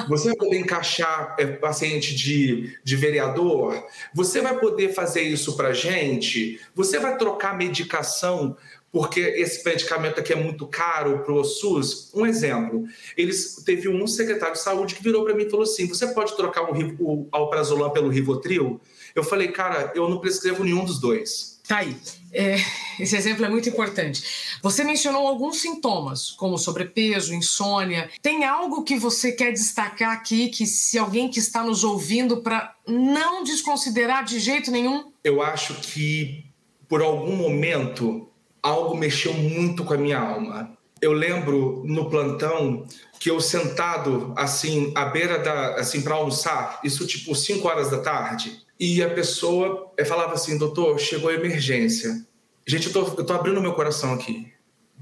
[0.08, 3.84] Você vai poder encaixar é, paciente de, de vereador?
[4.14, 6.60] Você vai poder fazer isso para gente?
[6.74, 8.56] Você vai trocar medicação
[8.90, 12.10] porque esse medicamento aqui é muito caro para o SUS?
[12.14, 12.84] Um exemplo,
[13.16, 16.34] eles teve um secretário de saúde que virou para mim e falou assim: você pode
[16.36, 18.80] trocar o, o alprazolam pelo Rivotril?
[19.14, 21.57] Eu falei, cara, eu não prescrevo nenhum dos dois.
[21.68, 21.94] Tá aí.
[22.32, 22.56] É,
[22.98, 24.22] esse exemplo é muito importante.
[24.62, 28.10] Você mencionou alguns sintomas, como sobrepeso, insônia.
[28.22, 32.74] Tem algo que você quer destacar aqui que, se alguém que está nos ouvindo, para
[32.86, 35.12] não desconsiderar de jeito nenhum?
[35.22, 36.42] Eu acho que,
[36.88, 38.30] por algum momento,
[38.62, 40.72] algo mexeu muito com a minha alma.
[41.02, 42.86] Eu lembro no plantão
[43.20, 47.98] que eu sentado assim à beira da assim para almoçar, isso tipo 5 horas da
[47.98, 52.24] tarde, e a pessoa falava assim, doutor, chegou a emergência.
[52.66, 54.52] Gente, eu tô, eu tô abrindo meu coração aqui,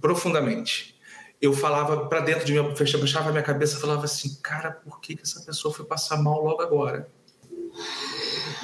[0.01, 0.97] profundamente.
[1.43, 5.01] Eu falava para dentro de mim, fechava, fechava a minha cabeça, falava assim, cara, por
[5.01, 7.09] que, que essa pessoa foi passar mal logo agora?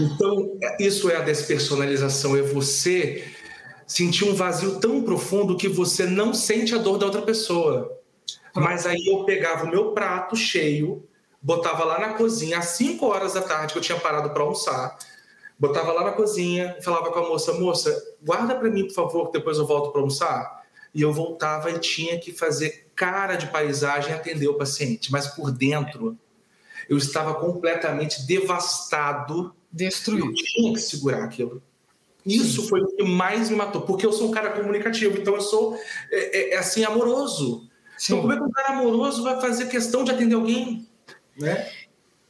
[0.01, 3.31] Então, isso é a despersonalização, é você
[3.87, 8.01] sentir um vazio tão profundo que você não sente a dor da outra pessoa.
[8.55, 11.07] Mas aí eu pegava o meu prato cheio,
[11.43, 14.97] botava lá na cozinha às 5 horas da tarde que eu tinha parado para almoçar,
[15.59, 19.39] botava lá na cozinha, falava com a moça, moça, guarda para mim, por favor, que
[19.39, 20.63] depois eu volto para almoçar.
[20.95, 25.51] E eu voltava e tinha que fazer cara de paisagem atender o paciente, mas por
[25.51, 26.19] dentro
[26.89, 29.55] eu estava completamente devastado.
[29.71, 30.27] Destruído.
[30.27, 31.63] Eu tinha que segurar aquilo.
[32.25, 35.41] Isso foi o que mais me matou, porque eu sou um cara comunicativo, então eu
[35.41, 35.77] sou
[36.11, 37.69] é, é, é assim amoroso.
[37.97, 38.13] Sim.
[38.13, 40.87] Então como é que um cara amoroso vai fazer questão de atender alguém?
[41.37, 41.71] Né?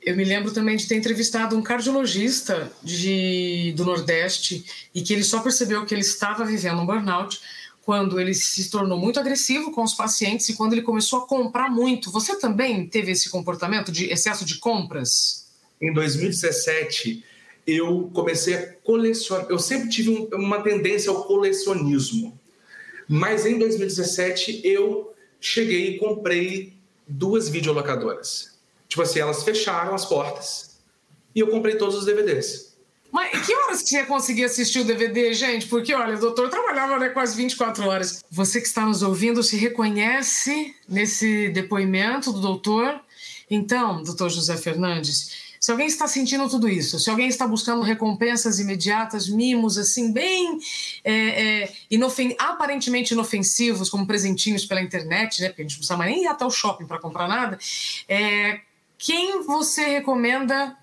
[0.05, 5.23] Eu me lembro também de ter entrevistado um cardiologista de, do Nordeste e que ele
[5.23, 7.41] só percebeu que ele estava vivendo um burnout
[7.83, 11.71] quando ele se tornou muito agressivo com os pacientes e quando ele começou a comprar
[11.71, 12.11] muito.
[12.11, 15.47] Você também teve esse comportamento de excesso de compras?
[15.81, 17.25] Em 2017,
[17.67, 19.47] eu comecei a colecionar.
[19.49, 22.39] Eu sempre tive um, uma tendência ao colecionismo.
[23.09, 26.73] Mas em 2017 eu cheguei e comprei
[27.07, 28.52] duas videolocadoras.
[28.93, 30.77] Tipo assim, elas fecharam as portas
[31.35, 32.77] e eu comprei todos os DVDs.
[33.11, 35.67] Mas que horas que você ia conseguir assistir o DVD, gente?
[35.67, 38.23] Porque, olha, o doutor trabalhava né, quase 24 horas.
[38.31, 43.01] Você que está nos ouvindo se reconhece nesse depoimento do doutor?
[43.51, 48.59] Então, doutor José Fernandes, se alguém está sentindo tudo isso, se alguém está buscando recompensas
[48.59, 50.59] imediatas, mimos assim, bem
[51.03, 51.13] é,
[51.63, 55.49] é, inofen aparentemente inofensivos, como presentinhos pela internet, né?
[55.49, 57.59] Porque a gente não precisa mais nem ir até o shopping para comprar nada.
[58.07, 58.61] É,
[59.03, 60.77] quem você recomenda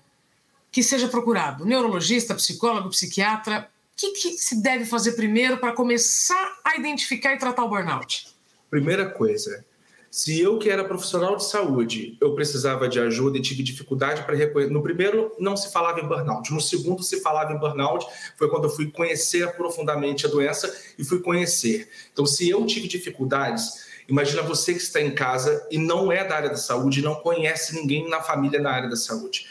[0.70, 1.64] que seja procurado?
[1.64, 3.70] Neurologista, psicólogo, psiquiatra?
[3.94, 8.26] O que, que se deve fazer primeiro para começar a identificar e tratar o burnout?
[8.68, 9.64] Primeira coisa,
[10.10, 14.36] se eu que era profissional de saúde, eu precisava de ajuda e tive dificuldade para
[14.36, 14.70] reconhecer.
[14.70, 16.52] No primeiro, não se falava em burnout.
[16.52, 18.06] No segundo, se falava em burnout.
[18.36, 21.88] Foi quando eu fui conhecer profundamente a doença e fui conhecer.
[22.12, 26.34] Então, se eu tive dificuldades, imagina você que está em casa e não é da
[26.34, 29.46] área da saúde, não conhece ninguém na família na área da saúde.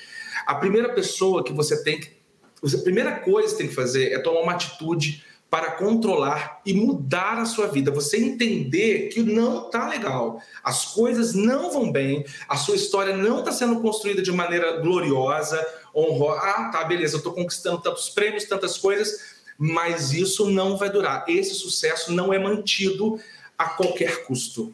[0.45, 2.19] A primeira pessoa que você tem que.
[2.61, 7.39] A primeira coisa que tem que fazer é tomar uma atitude para controlar e mudar
[7.39, 7.89] a sua vida.
[7.91, 13.39] Você entender que não está legal, as coisas não vão bem, a sua história não
[13.39, 16.41] está sendo construída de maneira gloriosa, honrosa.
[16.41, 21.25] Ah, tá, beleza, eu estou conquistando tantos prêmios, tantas coisas, mas isso não vai durar.
[21.27, 23.19] Esse sucesso não é mantido
[23.59, 24.73] a qualquer custo.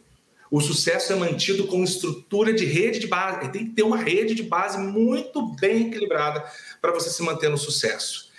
[0.51, 3.49] O sucesso é mantido com estrutura de rede de base.
[3.49, 6.45] Tem que ter uma rede de base muito bem equilibrada
[6.79, 8.29] para você se manter no sucesso.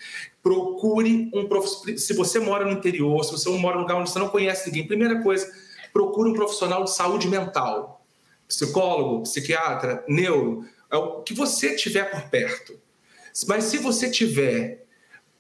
[0.41, 1.99] Procure um profissional.
[1.99, 4.87] Se você mora no interior, se você mora num lugar onde você não conhece ninguém,
[4.87, 5.53] primeira coisa,
[5.93, 8.07] procure um profissional de saúde mental.
[8.47, 12.79] Psicólogo, psiquiatra, neuro, é o que você tiver por perto.
[13.49, 14.87] Mas se você tiver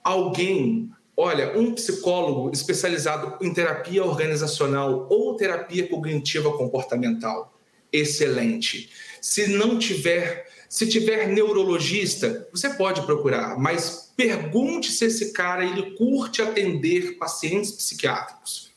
[0.02, 7.59] alguém Olha, um psicólogo especializado em terapia organizacional ou terapia cognitiva comportamental,
[7.90, 8.90] excelente.
[9.20, 15.96] Se não tiver, se tiver neurologista, você pode procurar, mas pergunte se esse cara ele
[15.96, 18.70] curte atender pacientes psiquiátricos.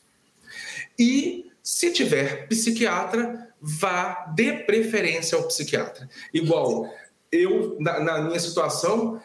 [0.98, 6.08] E se tiver psiquiatra, vá de preferência ao psiquiatra.
[6.32, 6.90] Igual
[7.30, 9.22] eu na, na minha situação,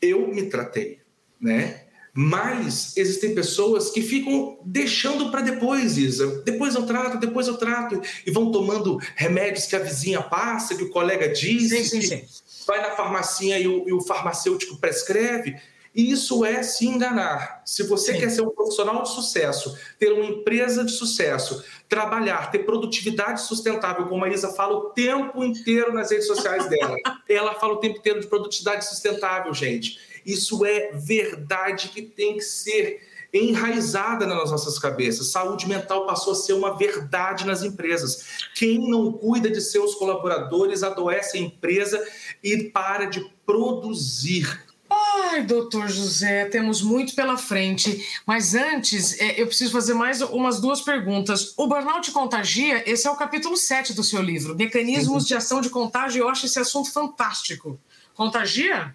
[0.00, 1.00] eu me tratei,
[1.40, 1.81] né?
[2.14, 6.42] Mas existem pessoas que ficam deixando para depois, Isa.
[6.44, 8.02] Depois eu trato, depois eu trato.
[8.26, 11.70] E vão tomando remédios que a vizinha passa, que o colega diz.
[11.70, 12.22] Sim, sim, sim.
[12.66, 15.56] Vai na farmacinha e o, e o, farmacêutico prescreve.
[15.94, 17.62] E isso é se enganar.
[17.64, 22.60] Se você quer ser um profissional de sucesso, ter uma empresa de sucesso, trabalhar, ter
[22.60, 26.96] produtividade sustentável, como a Isa fala o tempo inteiro nas redes sociais dela.
[27.28, 32.42] Ela fala o tempo inteiro de produtividade sustentável, gente isso é verdade que tem que
[32.42, 33.00] ser
[33.32, 35.30] enraizada nas nossas cabeças.
[35.30, 38.48] Saúde mental passou a ser uma verdade nas empresas.
[38.54, 42.06] Quem não cuida de seus colaboradores adoece a empresa
[42.42, 44.62] e para de produzir.
[44.90, 48.06] Ai, doutor José, temos muito pela frente.
[48.26, 51.54] Mas antes, é, eu preciso fazer mais umas duas perguntas.
[51.56, 52.82] O burnout contagia?
[52.88, 54.54] Esse é o capítulo 7 do seu livro.
[54.54, 56.20] Mecanismos de ação de contágio.
[56.20, 57.80] Eu acho esse assunto fantástico.
[58.14, 58.94] Contagia?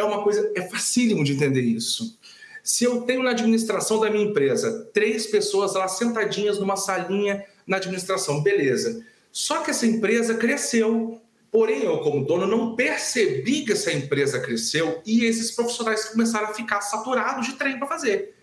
[0.00, 2.18] É uma coisa, é facílimo de entender isso.
[2.62, 7.76] Se eu tenho na administração da minha empresa três pessoas lá sentadinhas numa salinha na
[7.78, 9.04] administração, beleza.
[9.32, 11.20] Só que essa empresa cresceu.
[11.50, 16.54] Porém, eu, como dono, não percebi que essa empresa cresceu e esses profissionais começaram a
[16.54, 18.34] ficar saturados de trem para fazer.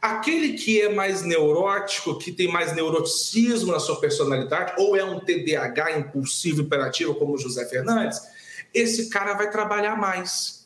[0.00, 5.18] Aquele que é mais neurótico, que tem mais neuroticismo na sua personalidade, ou é um
[5.18, 8.20] TDAH impulsivo hiperativo, como o José Fernandes,
[8.72, 10.63] esse cara vai trabalhar mais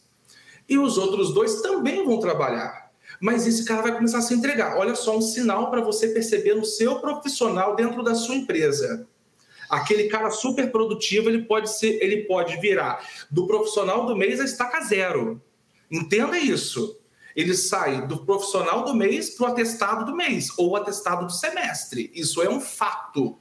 [0.68, 2.90] e os outros dois também vão trabalhar.
[3.20, 4.76] Mas esse cara vai começar a se entregar.
[4.76, 9.06] Olha só um sinal para você perceber no seu profissional dentro da sua empresa.
[9.68, 14.44] Aquele cara super produtivo, ele pode ser, ele pode virar do profissional do mês a
[14.44, 15.42] estaca zero.
[15.90, 16.98] Entenda isso.
[17.34, 22.10] Ele sai do profissional do mês para o atestado do mês ou atestado do semestre.
[22.14, 23.38] Isso é um fato.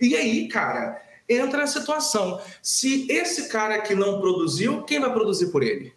[0.00, 2.40] E aí, cara, entra a situação.
[2.62, 5.92] Se esse cara que não produziu, quem vai produzir por ele?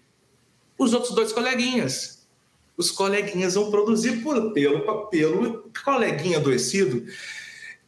[0.77, 2.27] Os outros dois coleguinhas.
[2.75, 7.05] Os coleguinhas vão produzir por, pelo, pelo coleguinha adoecido.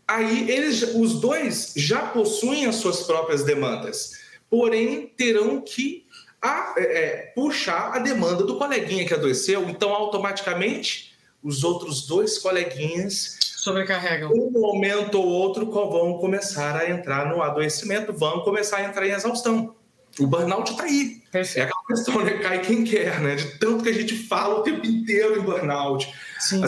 [0.08, 4.20] Aí eles, os dois já possuem as suas próprias demandas,
[4.50, 6.06] porém terão que
[6.40, 9.68] a, é, é, puxar a demanda do coleguinha que adoeceu.
[9.68, 14.32] Então, automaticamente, os outros dois coleguinhas sobrecarregam.
[14.32, 19.12] Um momento ou outro vão começar a entrar no adoecimento, vão começar a entrar em
[19.12, 19.75] exaustão.
[20.20, 21.22] O burnout está aí.
[21.32, 21.60] Perfeito.
[21.60, 22.38] É aquela questão, né?
[22.40, 23.36] Cai quem quer, né?
[23.36, 26.14] De tanto que a gente fala o tempo inteiro em burnout.
[26.40, 26.62] Sim.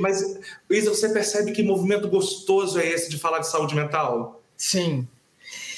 [0.00, 0.20] Mas,
[0.68, 4.42] Isa, você percebe que movimento gostoso é esse de falar de saúde mental?
[4.56, 5.06] Sim.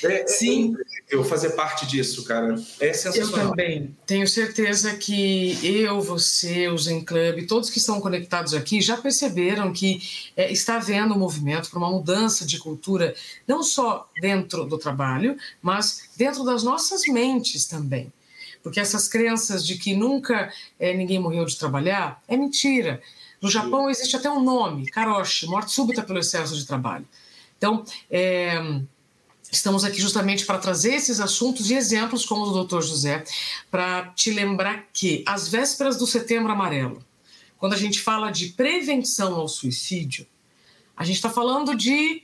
[0.05, 0.75] É, é Sim.
[1.11, 2.55] É eu fazer parte disso, cara.
[2.81, 3.47] É sensacional.
[3.47, 3.97] Eu também.
[4.07, 9.73] Tenho certeza que eu, você, o Zen Club, todos que estão conectados aqui já perceberam
[9.73, 10.01] que
[10.37, 13.15] é, está havendo um movimento para uma mudança de cultura,
[13.47, 18.13] não só dentro do trabalho, mas dentro das nossas mentes também.
[18.63, 23.03] Porque essas crenças de que nunca é, ninguém morreu de trabalhar é mentira.
[23.41, 27.07] No Japão existe até um nome, karoshi, morte súbita pelo excesso de trabalho.
[27.59, 28.55] Então, é,
[29.53, 33.23] Estamos aqui justamente para trazer esses assuntos e exemplos, como o do doutor José,
[33.71, 37.05] para te lembrar que, às vésperas do Setembro Amarelo,
[37.59, 40.27] quando a gente fala de prevenção ao suicídio,
[40.97, 42.23] a gente está falando de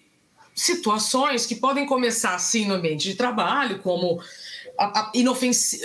[0.55, 4.23] situações que podem começar assim no ambiente de trabalho, como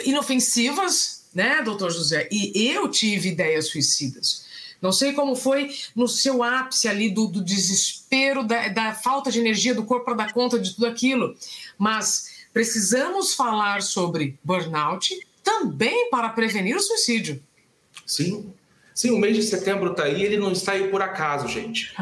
[0.06, 2.30] inofensivas, né, doutor José?
[2.32, 4.46] E eu tive ideias suicidas.
[4.84, 9.40] Não sei como foi no seu ápice ali do, do desespero, da, da falta de
[9.40, 11.34] energia do corpo para dar conta de tudo aquilo,
[11.78, 17.42] mas precisamos falar sobre burnout também para prevenir o suicídio.
[18.06, 18.54] Sim,
[18.94, 21.96] Sim, o mês de setembro está aí, ele não está aí por acaso, gente.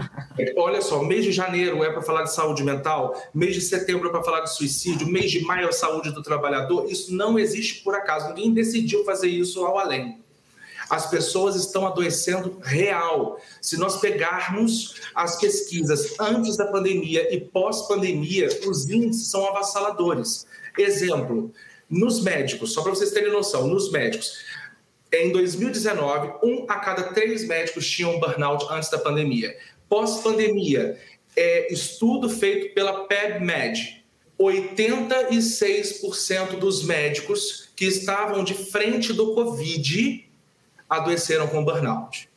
[0.57, 4.11] Olha só, mês de janeiro é para falar de saúde mental, mês de setembro é
[4.11, 6.91] para falar de suicídio, mês de maio é saúde do trabalhador.
[6.91, 10.20] Isso não existe por acaso, ninguém decidiu fazer isso ao além
[10.91, 13.39] as pessoas estão adoecendo real.
[13.61, 20.45] Se nós pegarmos as pesquisas antes da pandemia e pós-pandemia, os índices são avassaladores.
[20.77, 21.49] Exemplo,
[21.89, 24.43] nos médicos, só para vocês terem noção, nos médicos,
[25.13, 29.57] em 2019, um a cada três médicos tinham burnout antes da pandemia.
[29.87, 30.99] Pós-pandemia,
[31.37, 34.03] é, estudo feito pela PebMed,
[34.37, 40.29] 86% dos médicos que estavam de frente do Covid
[40.91, 42.29] adoeceram com burnout.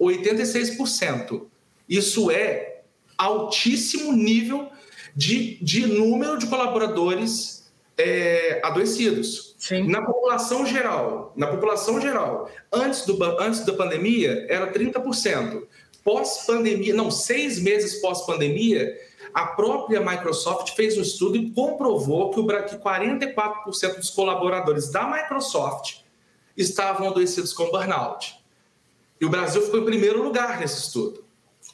[0.00, 1.42] 86%.
[1.86, 2.80] Isso é
[3.18, 4.70] altíssimo nível
[5.14, 9.54] de, de número de colaboradores é, adoecidos.
[9.58, 9.88] Sim.
[9.88, 15.64] Na população geral, na população geral, antes, do, antes da pandemia, era 30%.
[16.02, 18.90] Pós-pandemia, não, seis meses pós-pandemia,
[19.34, 25.06] a própria Microsoft fez um estudo e comprovou que, o, que 44% dos colaboradores da
[25.06, 26.01] Microsoft
[26.56, 28.36] estavam adoecidos com burnout.
[29.20, 31.24] E o Brasil ficou em primeiro lugar nesse estudo.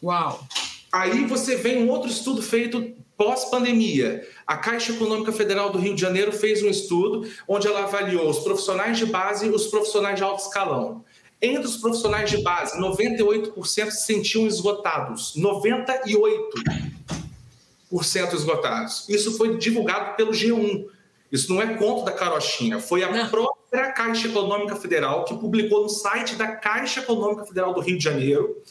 [0.03, 0.47] Uau!
[0.93, 4.27] Aí você vem um outro estudo feito pós-pandemia.
[4.47, 8.39] A Caixa Econômica Federal do Rio de Janeiro fez um estudo onde ela avaliou os
[8.39, 11.05] profissionais de base e os profissionais de alto escalão.
[11.43, 15.35] Entre os profissionais de base, 98% se sentiam esgotados.
[15.37, 19.09] 98% esgotados.
[19.09, 20.87] Isso foi divulgado pelo G1.
[21.31, 23.58] Isso não é conto da carochinha, foi a própria
[23.99, 28.63] Caixa Econômica Federal, que publicou no site da Caixa Econômica Federal do Rio de Janeiro.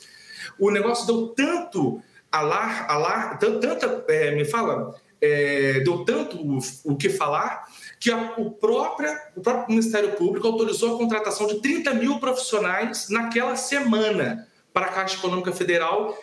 [0.57, 2.01] O negócio deu tanto
[2.31, 7.65] alar, alar tanta, é, me fala, é, deu tanto o, o, que falar,
[7.99, 13.09] que a, o, própria, o próprio Ministério Público autorizou a contratação de 30 mil profissionais
[13.09, 16.17] naquela semana para a Caixa Econômica Federal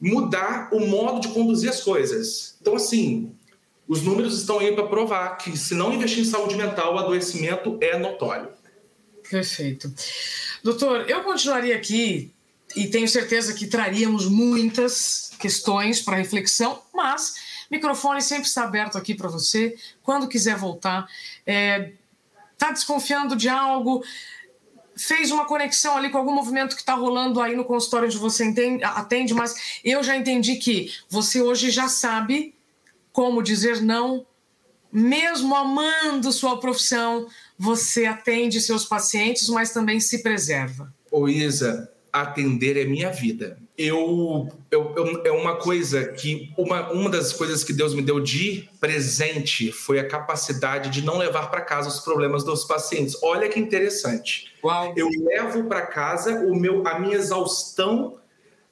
[0.00, 2.56] mudar o modo de conduzir as coisas.
[2.62, 3.36] Então, assim,
[3.88, 7.78] os números estão aí para provar que, se não investir em saúde mental, o adoecimento
[7.80, 8.48] é notório.
[9.30, 9.92] Perfeito.
[10.62, 12.32] Doutor, eu continuaria aqui
[12.74, 17.34] e tenho certeza que traríamos muitas questões para reflexão, mas
[17.70, 19.76] microfone sempre está aberto aqui para você.
[20.02, 21.06] Quando quiser voltar,
[21.40, 21.92] está é,
[22.58, 24.02] tá desconfiando de algo,
[24.96, 28.44] fez uma conexão ali com algum movimento que está rolando aí no consultório onde você
[28.44, 32.55] entende, atende, mas eu já entendi que você hoje já sabe
[33.16, 34.26] como dizer não,
[34.92, 37.26] mesmo amando sua profissão,
[37.58, 40.92] você atende seus pacientes, mas também se preserva.
[41.10, 43.56] Ô Isa, atender é minha vida.
[43.78, 48.20] Eu, eu, eu, é uma coisa que uma, uma das coisas que Deus me deu
[48.20, 53.16] de presente foi a capacidade de não levar para casa os problemas dos pacientes.
[53.22, 54.52] Olha que interessante.
[54.62, 54.92] Uau.
[54.94, 58.18] Eu levo para casa o meu a minha exaustão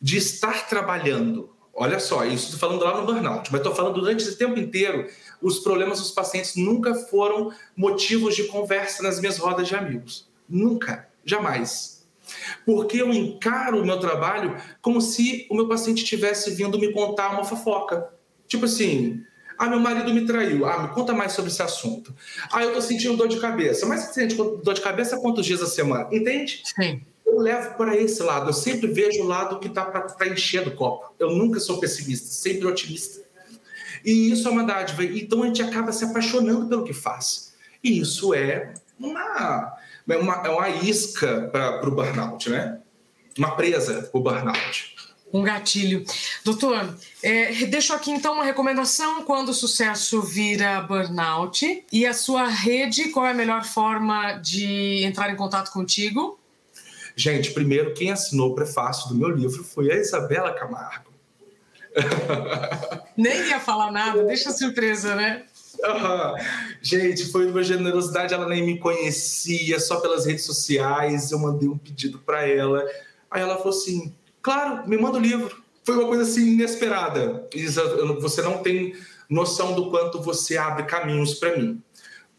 [0.02, 1.53] de estar trabalhando.
[1.76, 5.08] Olha só, isso estou falando lá no burnout, mas estou falando durante esse tempo inteiro,
[5.42, 10.28] os problemas dos pacientes nunca foram motivos de conversa nas minhas rodas de amigos.
[10.48, 12.06] Nunca, jamais.
[12.64, 17.32] Porque eu encaro o meu trabalho como se o meu paciente estivesse vindo me contar
[17.32, 18.08] uma fofoca.
[18.46, 19.22] Tipo assim,
[19.58, 20.64] ah, meu marido me traiu.
[20.66, 22.14] Ah, me conta mais sobre esse assunto.
[22.52, 23.84] Ah, eu estou sentindo dor de cabeça.
[23.84, 26.08] Mas você sente dor de cabeça quantos dias a semana?
[26.12, 26.62] Entende?
[26.64, 27.02] Sim
[27.34, 28.48] eu levo para esse lado.
[28.48, 31.14] Eu sempre vejo o lado que está para encher do copo.
[31.18, 33.22] Eu nunca sou pessimista, sempre otimista.
[34.04, 35.04] E isso é uma dádiva.
[35.04, 37.54] Então a gente acaba se apaixonando pelo que faz.
[37.82, 39.76] E isso é uma,
[40.08, 42.80] é uma, é uma isca para o burnout, né?
[43.36, 44.94] Uma presa para o burnout.
[45.32, 46.04] Um gatilho.
[46.44, 51.84] Doutor, é, deixo aqui então uma recomendação quando o sucesso vira burnout.
[51.90, 56.38] E a sua rede, qual é a melhor forma de entrar em contato contigo?
[57.16, 61.12] Gente, primeiro, quem assinou o prefácio do meu livro foi a Isabela Camargo.
[63.16, 65.44] Nem ia falar nada, deixa surpresa, né?
[65.78, 66.34] Uhum.
[66.82, 71.30] Gente, foi uma generosidade, ela nem me conhecia, só pelas redes sociais.
[71.30, 72.84] Eu mandei um pedido para ela.
[73.30, 75.62] Aí ela falou assim: Claro, me manda o livro.
[75.84, 77.48] Foi uma coisa assim inesperada.
[78.20, 78.94] Você não tem
[79.28, 81.82] noção do quanto você abre caminhos para mim.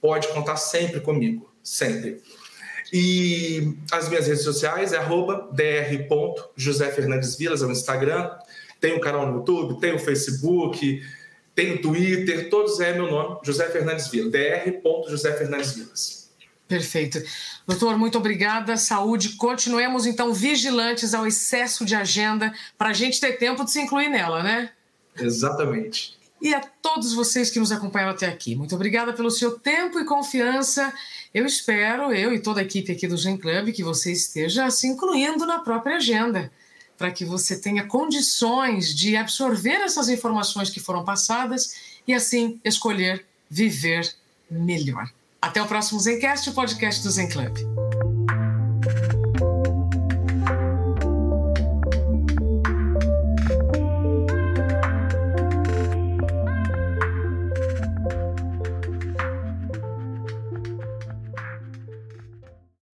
[0.01, 2.21] Pode contar sempre comigo, sempre.
[2.93, 8.31] E as minhas redes sociais é arroba dr.josefernandesvilas, é o Instagram.
[8.79, 11.03] Tem o um canal no YouTube, tem o Facebook,
[11.55, 15.09] tem o Twitter, todos é meu nome, José Fernandes Vilas, dr.
[15.09, 16.25] José Fernandes Vilas.
[16.67, 17.21] Perfeito.
[17.67, 18.75] Doutor, muito obrigada.
[18.75, 19.35] Saúde.
[19.37, 24.09] Continuemos, então, vigilantes ao excesso de agenda para a gente ter tempo de se incluir
[24.09, 24.71] nela, né?
[25.15, 26.17] Exatamente.
[26.45, 30.05] E a todos vocês que nos acompanharam até aqui, muito obrigada pelo seu tempo e
[30.05, 30.93] confiança.
[31.33, 34.85] Eu espero, eu e toda a equipe aqui do Gen Club, que você esteja se
[34.85, 36.51] incluindo na própria agenda
[36.99, 41.73] para que você tenha condições de absorver essas informações que foram passadas
[42.07, 44.07] e assim escolher viver
[44.47, 45.09] melhor.
[45.41, 47.57] Até o próximo Zencast, o podcast do Zen Club.